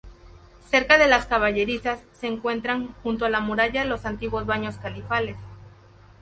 [0.67, 5.37] Cerca de las caballerizas se encuentran, junto a la muralla, los antiguos baños califales.